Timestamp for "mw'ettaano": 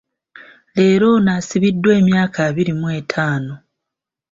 2.79-3.53